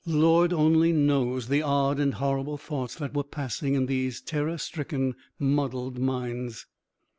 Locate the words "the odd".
1.47-1.99